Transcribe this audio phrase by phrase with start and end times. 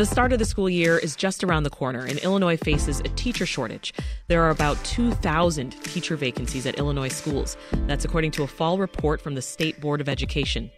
[0.00, 3.08] The start of the school year is just around the corner, and Illinois faces a
[3.10, 3.92] teacher shortage.
[4.28, 7.56] There are about 2,000 teacher vacancies at Illinois schools.
[7.86, 10.70] That's according to a fall report from the State Board of Education.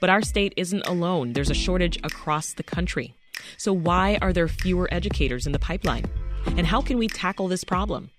[0.00, 3.14] But our state isn't alone, there's a shortage across the country.
[3.58, 6.06] So, why are there fewer educators in the pipeline?
[6.56, 8.10] And how can we tackle this problem?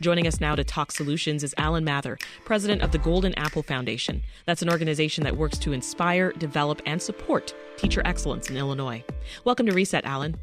[0.00, 4.22] Joining us now to talk solutions is Alan Mather, president of the Golden Apple Foundation.
[4.46, 9.04] That's an organization that works to inspire, develop, and support teacher excellence in Illinois.
[9.44, 10.38] Welcome to Reset, Alan.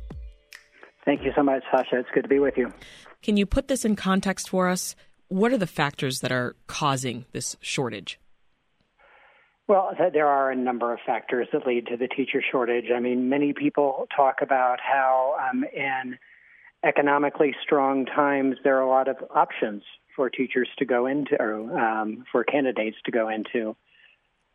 [1.05, 1.97] Thank you so much, Sasha.
[1.97, 2.71] It's good to be with you.
[3.23, 4.95] Can you put this in context for us?
[5.27, 8.19] What are the factors that are causing this shortage?
[9.67, 12.91] Well, there are a number of factors that lead to the teacher shortage.
[12.95, 16.19] I mean, many people talk about how um, in
[16.87, 19.83] economically strong times, there are a lot of options
[20.15, 23.75] for teachers to go into, or um, for candidates to go into.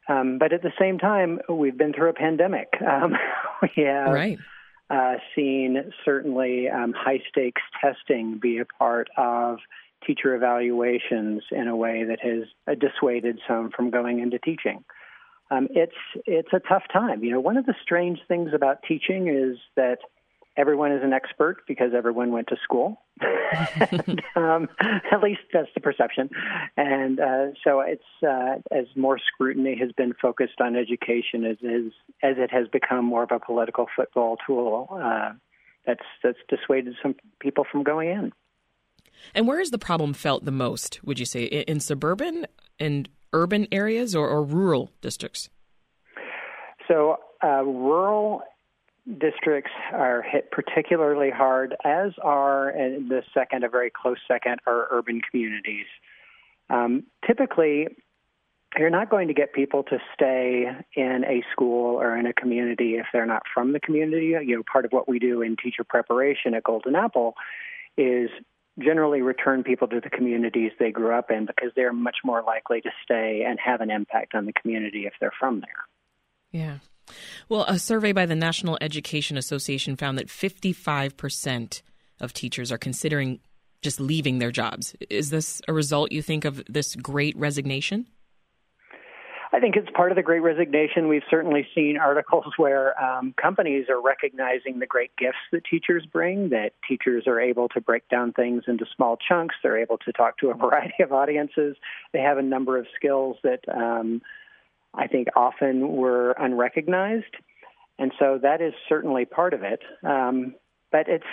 [0.08, 2.68] Um, but at the same time, we've been through a pandemic.
[2.82, 3.16] Um,
[3.62, 4.38] we have right.
[4.90, 9.58] uh, seen certainly um, high stakes testing be a part of
[10.04, 14.84] teacher evaluations in a way that has uh, dissuaded some from going into teaching.
[15.52, 15.94] Um, it's
[16.26, 17.22] it's a tough time.
[17.22, 19.98] You know, one of the strange things about teaching is that
[20.56, 23.00] everyone is an expert because everyone went to school.
[23.90, 26.30] and, um, at least that's the perception.
[26.76, 31.92] And uh, so it's uh, as more scrutiny has been focused on education as is,
[32.22, 34.88] as it has become more of a political football tool.
[34.90, 35.32] Uh,
[35.86, 38.32] that's that's dissuaded some people from going in.
[39.34, 41.00] And where is the problem felt the most?
[41.04, 42.46] Would you say in, in suburban
[42.78, 45.48] and urban areas or, or rural districts?
[46.88, 48.42] So uh, rural
[49.18, 54.88] districts are hit particularly hard, as are in the second, a very close second, are
[54.90, 55.86] urban communities.
[56.70, 57.88] Um, typically,
[58.78, 62.94] you're not going to get people to stay in a school or in a community
[62.94, 64.28] if they're not from the community.
[64.28, 67.34] You know, part of what we do in teacher preparation at Golden Apple
[67.96, 68.30] is
[68.78, 72.80] generally return people to the communities they grew up in because they're much more likely
[72.80, 75.84] to stay and have an impact on the community if they're from there.
[76.52, 76.78] Yeah.
[77.48, 81.82] Well, a survey by the National Education Association found that 55%
[82.20, 83.40] of teachers are considering
[83.82, 84.94] just leaving their jobs.
[85.10, 88.06] Is this a result, you think, of this great resignation?
[89.54, 91.08] I think it's part of the great resignation.
[91.08, 96.48] We've certainly seen articles where um, companies are recognizing the great gifts that teachers bring,
[96.50, 99.54] that teachers are able to break down things into small chunks.
[99.62, 101.76] They're able to talk to a variety of audiences.
[102.12, 104.22] They have a number of skills that um,
[104.94, 107.34] I think often were unrecognized.
[107.98, 109.80] And so that is certainly part of it.
[110.04, 110.54] Um,
[110.90, 111.24] but it's,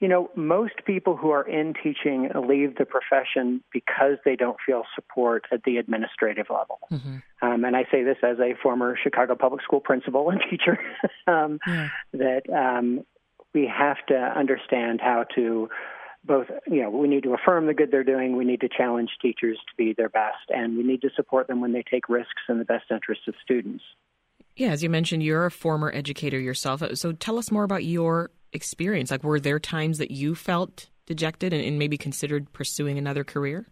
[0.00, 4.84] you know, most people who are in teaching leave the profession because they don't feel
[4.94, 6.78] support at the administrative level.
[6.90, 7.16] Mm-hmm.
[7.42, 10.78] Um, and I say this as a former Chicago public school principal and teacher
[11.26, 11.88] um, yeah.
[12.12, 13.04] that um,
[13.54, 15.68] we have to understand how to
[16.26, 18.36] both, you know, we need to affirm the good they're doing.
[18.36, 21.60] We need to challenge teachers to be their best, and we need to support them
[21.60, 23.84] when they take risks in the best interest of students.
[24.56, 26.82] Yeah, as you mentioned, you're a former educator yourself.
[26.94, 29.10] So tell us more about your experience.
[29.10, 33.66] Like, were there times that you felt dejected and, and maybe considered pursuing another career?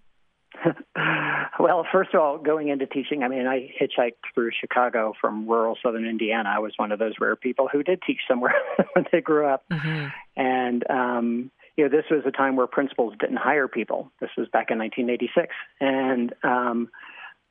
[1.59, 5.77] well, first of all, going into teaching, I mean, I hitchhiked through Chicago from rural
[5.83, 6.53] southern Indiana.
[6.55, 8.55] I was one of those rare people who did teach somewhere
[8.93, 9.65] when they grew up.
[9.71, 10.07] Mm-hmm.
[10.37, 14.13] And, um, you know, this was a time where principals didn't hire people.
[14.21, 16.89] This was back in 1986, and um,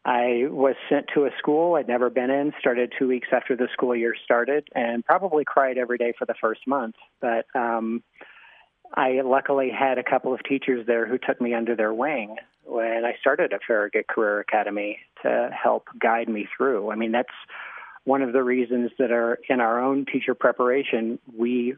[0.06, 2.54] I was sent to a school I'd never been in.
[2.60, 6.36] Started two weeks after the school year started, and probably cried every day for the
[6.40, 6.96] first month.
[7.22, 8.04] But um,
[8.94, 13.04] I luckily had a couple of teachers there who took me under their wing when
[13.06, 16.92] I started at Farragut Career Academy to help guide me through.
[16.92, 17.34] I mean, that's
[18.06, 21.76] one of the reasons that are in our own teacher preparation we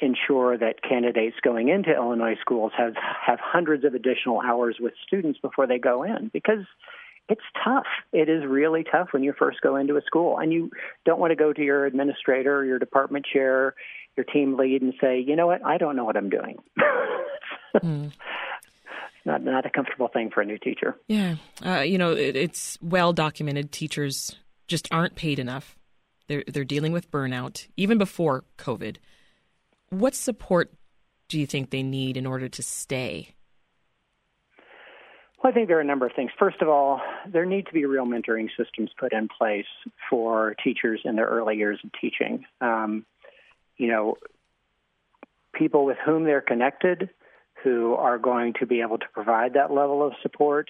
[0.00, 5.38] ensure that candidates going into Illinois schools have have hundreds of additional hours with students
[5.40, 6.64] before they go in because
[7.28, 7.86] it's tough.
[8.12, 10.70] It is really tough when you first go into a school and you
[11.04, 13.74] don't want to go to your administrator, your department chair,
[14.16, 15.64] your team lead and say, "You know what?
[15.64, 16.56] I don't know what I'm doing."
[17.76, 18.12] mm.
[19.24, 20.96] Not not a comfortable thing for a new teacher.
[21.08, 23.72] Yeah, uh, you know it, it's well documented.
[23.72, 25.78] Teachers just aren't paid enough.
[26.28, 28.96] They're they're dealing with burnout even before COVID.
[29.98, 30.72] What support
[31.28, 33.34] do you think they need in order to stay?
[35.42, 36.30] Well, I think there are a number of things.
[36.38, 37.00] First of all,
[37.30, 39.66] there need to be real mentoring systems put in place
[40.08, 42.44] for teachers in their early years of teaching.
[42.60, 43.04] Um,
[43.76, 44.16] you know,
[45.54, 47.10] people with whom they're connected
[47.62, 50.68] who are going to be able to provide that level of support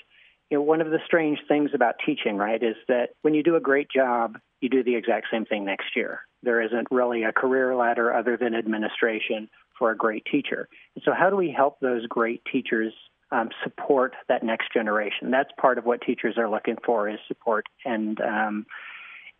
[0.50, 3.56] you know, one of the strange things about teaching, right, is that when you do
[3.56, 6.20] a great job, you do the exact same thing next year.
[6.44, 9.48] There isn't really a career ladder other than administration
[9.78, 10.68] for a great teacher.
[10.94, 12.92] And so, how do we help those great teachers
[13.32, 15.30] um, support that next generation?
[15.30, 18.66] That's part of what teachers are looking for is support and um,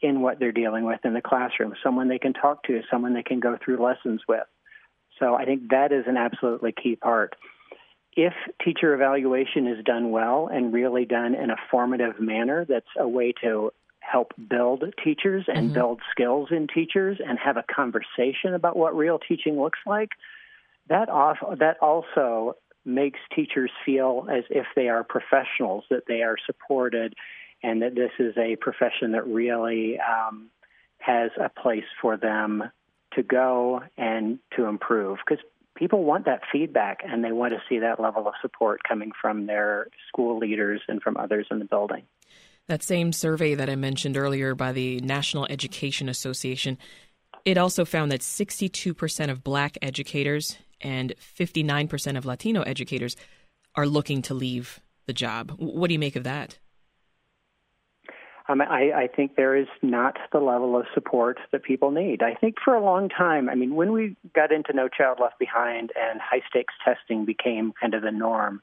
[0.05, 3.23] in what they're dealing with in the classroom, someone they can talk to, someone they
[3.23, 4.45] can go through lessons with.
[5.19, 7.35] So I think that is an absolutely key part.
[8.17, 8.35] If
[8.65, 13.33] teacher evaluation is done well and really done in a formative manner, that's a way
[13.43, 13.73] to
[14.11, 15.75] help build teachers and mm-hmm.
[15.75, 20.11] build skills in teachers and have a conversation about what real teaching looks like.
[20.89, 26.37] That off, that also makes teachers feel as if they are professionals, that they are
[26.45, 27.15] supported,
[27.63, 30.51] and that this is a profession that really um,
[30.99, 32.65] has a place for them
[33.15, 35.19] to go and to improve.
[35.27, 35.43] Because
[35.75, 39.47] people want that feedback and they want to see that level of support coming from
[39.47, 42.03] their school leaders and from others in the building.
[42.67, 46.79] That same survey that I mentioned earlier by the National Education Association,
[47.45, 53.17] it also found that 62% of black educators and 59% of Latino educators
[53.75, 55.53] are looking to leave the job.
[55.59, 56.59] What do you make of that?
[58.47, 62.23] Um, I, I think there is not the level of support that people need.
[62.23, 65.39] I think for a long time, I mean, when we got into No Child Left
[65.39, 68.61] Behind and high stakes testing became kind of the norm,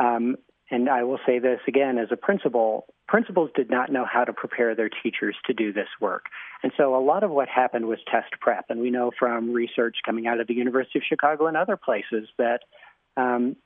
[0.00, 0.36] um,
[0.70, 4.32] and I will say this again as a principal, principals did not know how to
[4.32, 6.26] prepare their teachers to do this work.
[6.62, 8.66] And so a lot of what happened was test prep.
[8.68, 12.28] And we know from research coming out of the University of Chicago and other places
[12.36, 12.60] that
[13.16, 13.56] um,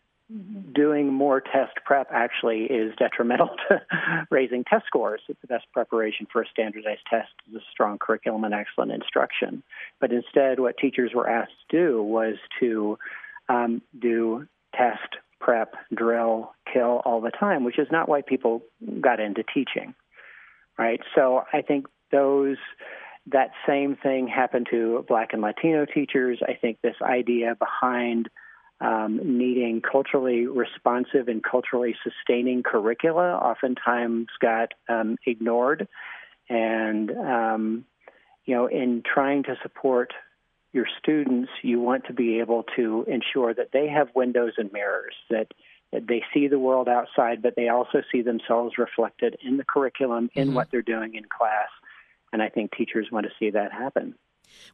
[0.73, 3.83] doing more test prep actually is detrimental to
[4.31, 5.21] raising test scores.
[5.29, 9.63] The best preparation for a standardized test is a strong curriculum and excellent instruction.
[10.01, 12.99] But instead, what teachers were asked to do was to
[13.49, 18.63] um, do test prep, drill, kill all the time, which is not why people
[19.01, 19.95] got into teaching,
[20.79, 21.01] right?
[21.15, 22.57] So I think those
[23.27, 26.41] that same thing happened to Black and Latino teachers.
[26.47, 28.29] I think this idea behind
[28.81, 35.89] um, needing culturally responsive and culturally sustaining curricula oftentimes got um, ignored,
[36.49, 37.85] and um,
[38.45, 40.13] you know, in trying to support
[40.73, 45.15] your students, you want to be able to ensure that they have windows and mirrors,
[45.29, 45.49] that,
[45.93, 50.31] that they see the world outside, but they also see themselves reflected in the curriculum,
[50.35, 50.57] in mm-hmm.
[50.57, 51.69] what they're doing in class.
[52.33, 54.15] And I think teachers want to see that happen.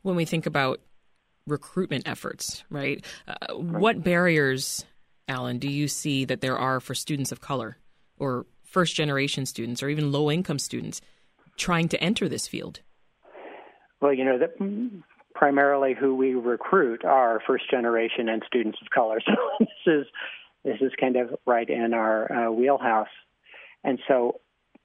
[0.03, 0.81] When we think about
[1.47, 3.05] recruitment efforts, right?
[3.27, 3.81] Uh, right.
[3.81, 4.85] What barriers,
[5.27, 7.79] Alan, do you see that there are for students of color
[8.19, 11.01] or first generation students or even low income students
[11.57, 12.81] trying to enter this field?
[14.01, 14.57] Well, you know, that
[15.39, 19.21] primarily who we recruit are first generation and students of color.
[19.29, 20.07] So this is
[20.65, 23.07] this is kind of right in our uh, wheelhouse.
[23.85, 24.41] And so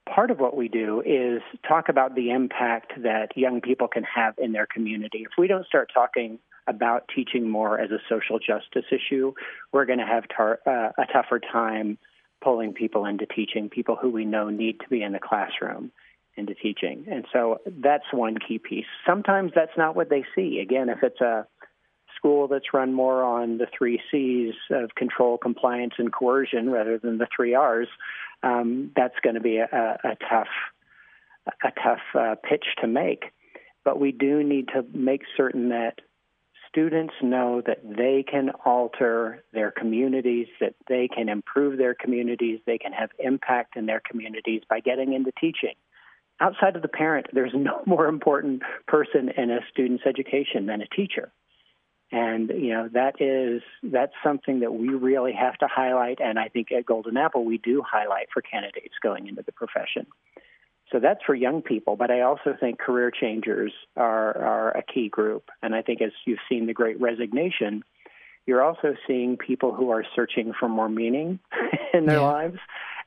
[0.07, 4.35] part of what we do is talk about the impact that young people can have
[4.37, 5.23] in their community.
[5.23, 9.33] If we don't start talking about teaching more as a social justice issue,
[9.71, 11.97] we're going to have tar- uh, a tougher time
[12.43, 15.91] pulling people into teaching, people who we know need to be in the classroom
[16.35, 17.05] into teaching.
[17.09, 18.85] And so that's one key piece.
[19.05, 20.59] Sometimes that's not what they see.
[20.59, 21.47] Again, if it's a
[22.15, 27.17] school that's run more on the three C's of control, compliance, and coercion rather than
[27.17, 27.87] the three R's,
[28.41, 30.47] um, that's going to be a, a, tough
[31.47, 33.25] a tough uh, pitch to make.
[33.83, 35.99] But we do need to make certain that
[36.69, 42.77] students know that they can alter their communities, that they can improve their communities, they
[42.77, 45.75] can have impact in their communities by getting into teaching
[46.43, 50.87] outside of the parent, there's no more important person in a student's education than a
[50.87, 51.31] teacher.
[52.11, 56.47] And you know that is that's something that we really have to highlight, and I
[56.47, 60.05] think at Golden Apple we do highlight for candidates going into the profession.
[60.91, 65.09] So that's for young people, but I also think career changers are are a key
[65.09, 67.83] group, and I think as you've seen the Great Resignation,
[68.45, 71.39] you're also seeing people who are searching for more meaning
[71.95, 72.21] in their yeah.
[72.21, 72.59] lives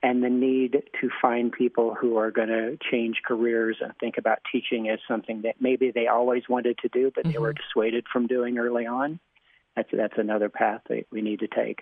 [0.06, 4.38] and the need to find people who are going to change careers and think about
[4.52, 7.32] teaching as something that maybe they always wanted to do, but mm-hmm.
[7.32, 7.60] they were mm-hmm.
[7.66, 9.18] dissuaded from doing early on.
[9.75, 11.80] That's that's another path that we need to take.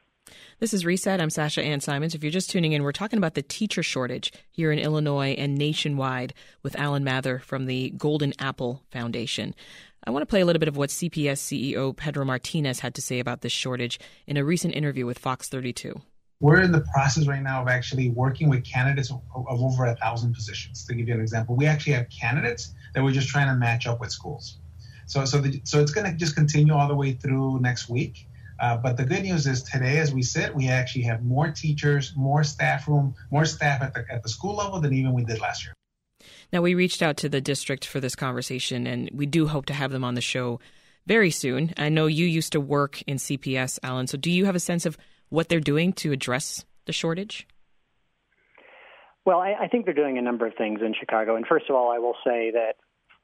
[0.58, 1.20] This is Reset.
[1.20, 2.14] I'm Sasha Ann Simons.
[2.14, 5.54] If you're just tuning in, we're talking about the teacher shortage here in Illinois and
[5.54, 9.54] nationwide with Alan Mather from the Golden Apple Foundation.
[10.06, 13.02] I want to play a little bit of what CPS CEO Pedro Martinez had to
[13.02, 16.00] say about this shortage in a recent interview with Fox 32.
[16.40, 19.96] We're in the process right now of actually working with candidates of, of over a
[19.96, 20.84] thousand positions.
[20.86, 23.86] To give you an example, we actually have candidates that we're just trying to match
[23.86, 24.58] up with schools.
[25.06, 28.26] So, so, the, so it's going to just continue all the way through next week.
[28.60, 32.12] Uh, but the good news is today, as we sit, we actually have more teachers,
[32.16, 35.40] more staff room, more staff at the at the school level than even we did
[35.40, 35.74] last year.
[36.52, 39.74] Now we reached out to the district for this conversation, and we do hope to
[39.74, 40.60] have them on the show
[41.06, 41.74] very soon.
[41.76, 44.06] I know you used to work in CPS, Alan.
[44.06, 44.96] So do you have a sense of
[45.28, 47.46] what they're doing to address the shortage?
[49.24, 51.36] Well, I, I think they're doing a number of things in Chicago.
[51.36, 52.74] And first of all, I will say that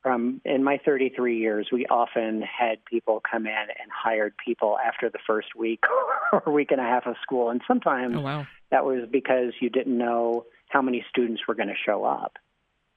[0.02, 5.11] from in my 33 years, we often had people come in and hired people after
[5.11, 5.80] the first week
[6.33, 8.47] or week and a half of school, and sometimes oh, wow.
[8.71, 12.35] that was because you didn't know how many students were going to show up,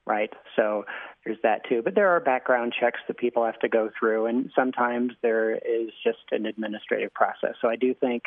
[0.06, 0.32] right?
[0.56, 0.84] So
[1.24, 1.82] there's that too.
[1.82, 5.90] But there are background checks that people have to go through, and sometimes there is
[6.02, 7.54] just an administrative process.
[7.60, 8.22] So I do think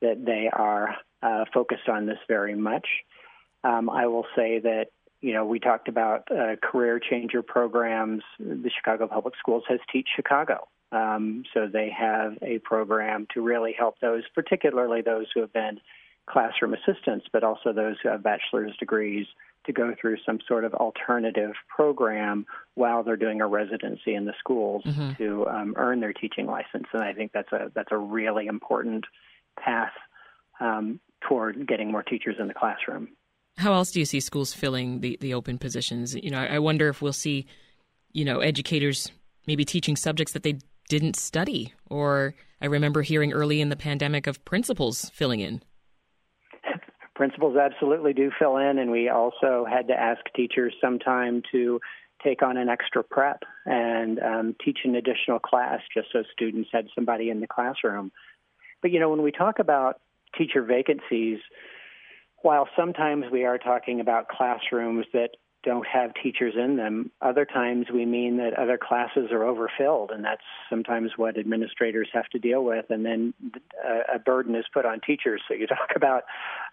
[0.00, 2.86] that they are uh, focused on this very much.
[3.64, 4.86] Um, I will say that
[5.20, 8.22] you know we talked about uh, career changer programs.
[8.38, 13.74] The Chicago Public Schools has Teach Chicago, um, so they have a program to really
[13.76, 15.80] help those, particularly those who have been
[16.28, 19.26] classroom assistants, but also those who have bachelor's degrees
[19.66, 24.32] to go through some sort of alternative program while they're doing a residency in the
[24.38, 25.12] schools mm-hmm.
[25.14, 26.86] to um, earn their teaching license.
[26.92, 29.04] And I think that's a that's a really important
[29.58, 29.92] path
[30.60, 33.08] um, toward getting more teachers in the classroom.
[33.56, 36.14] How else do you see schools filling the, the open positions?
[36.14, 37.46] You know, I wonder if we'll see,
[38.12, 39.10] you know, educators
[39.46, 41.74] maybe teaching subjects that they didn't study.
[41.90, 45.62] Or I remember hearing early in the pandemic of principals filling in.
[47.14, 51.78] Principals absolutely do fill in, and we also had to ask teachers sometime to
[52.24, 56.86] take on an extra prep and um, teach an additional class just so students had
[56.94, 58.10] somebody in the classroom.
[58.82, 60.00] But you know, when we talk about
[60.36, 61.38] teacher vacancies,
[62.42, 65.30] while sometimes we are talking about classrooms that
[65.62, 70.24] don't have teachers in them, other times we mean that other classes are overfilled, and
[70.24, 72.86] that's sometimes what administrators have to deal with.
[72.88, 73.34] And then
[74.14, 75.42] a, burden is put on teachers.
[75.46, 76.22] So you talk about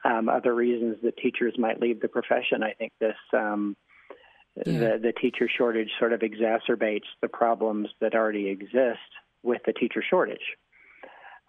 [0.05, 2.63] um, other reasons that teachers might leave the profession.
[2.63, 3.15] I think this.
[3.33, 3.75] Um,
[4.65, 4.79] yeah.
[4.79, 8.97] the, the teacher shortage sort of exacerbates the problems that already exist
[9.43, 10.55] with the teacher shortage.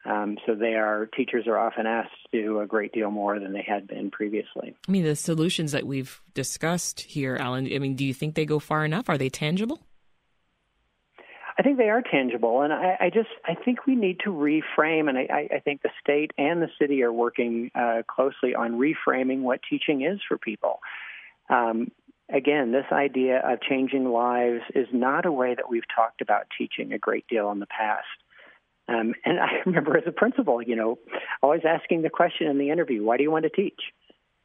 [0.09, 3.53] Um, so they are teachers are often asked to do a great deal more than
[3.53, 4.75] they had been previously.
[4.89, 7.71] I mean, the solutions that we've discussed here, Alan.
[7.73, 9.11] I mean, do you think they go far enough?
[9.11, 9.81] Are they tangible?
[11.59, 15.09] I think they are tangible, and I, I just I think we need to reframe,
[15.09, 19.41] and I, I think the state and the city are working uh, closely on reframing
[19.41, 20.79] what teaching is for people.
[21.51, 21.91] Um,
[22.33, 26.93] again, this idea of changing lives is not a way that we've talked about teaching
[26.93, 28.07] a great deal in the past.
[28.89, 30.99] Um, and I remember as a principal, you know,
[31.43, 33.81] always asking the question in the interview, why do you want to teach?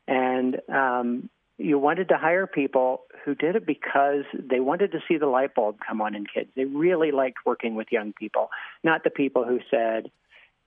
[0.08, 5.18] And um, you wanted to hire people who did it because they wanted to see
[5.18, 6.50] the light bulb come on in kids.
[6.56, 8.50] They really liked working with young people,
[8.84, 10.12] not the people who said,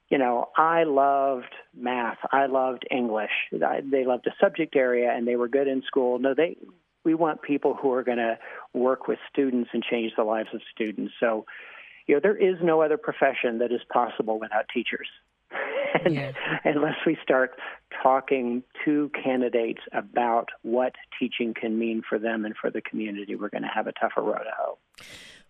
[0.09, 5.35] you know, I loved math, I loved English, they loved the subject area, and they
[5.35, 6.21] were good in school.
[6.21, 6.57] No, they
[7.05, 8.39] we want people who are going to
[8.73, 11.15] work with students and change the lives of students.
[11.21, 11.47] So
[12.07, 15.09] you know, there is no other profession that is possible without teachers.
[16.05, 16.33] and yeah.
[16.65, 17.59] unless we start
[18.03, 23.49] talking to candidates about what teaching can mean for them and for the community, we're
[23.49, 24.79] going to have a tougher road to hoe.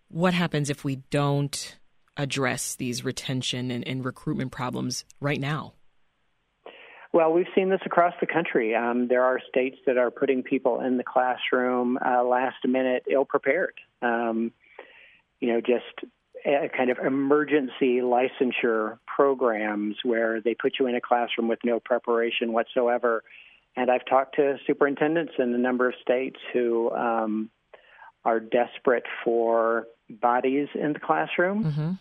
[0.09, 1.77] What happens if we don't
[2.15, 5.73] address these retention and, and recruitment problems right now?
[7.13, 8.75] Well, we've seen this across the country.
[8.75, 13.25] Um, there are states that are putting people in the classroom uh, last minute, ill
[13.25, 13.73] prepared.
[14.01, 14.51] Um,
[15.39, 16.11] you know, just
[16.45, 22.53] kind of emergency licensure programs where they put you in a classroom with no preparation
[22.53, 23.23] whatsoever.
[23.75, 27.49] And I've talked to superintendents in a number of states who um,
[28.25, 31.63] are desperate for bodies in the classroom.
[31.63, 31.91] Mm-hmm.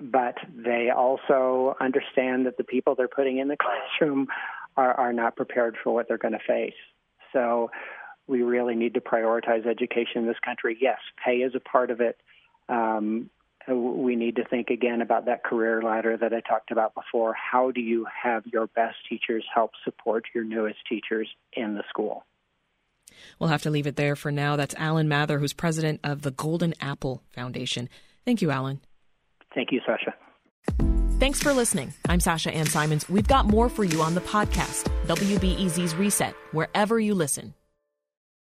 [0.00, 3.56] But they also understand that the people they're putting in the
[4.00, 4.28] classroom
[4.76, 6.74] are, are not prepared for what they're going to face.
[7.32, 7.70] So
[8.26, 10.76] we really need to prioritize education in this country.
[10.80, 12.18] Yes, pay is a part of it.
[12.68, 13.30] Um,
[13.68, 17.34] we need to think again about that career ladder that I talked about before.
[17.34, 22.24] How do you have your best teachers help support your newest teachers in the school?
[23.38, 24.56] We'll have to leave it there for now.
[24.56, 27.88] That's Alan Mather, who's president of the Golden Apple Foundation.
[28.24, 28.80] Thank you, Alan.
[29.54, 30.14] Thank you, Sasha.
[31.20, 31.94] Thanks for listening.
[32.08, 33.08] I'm Sasha Ann Simons.
[33.08, 37.54] We've got more for you on the podcast, WBEZ's Reset, wherever you listen.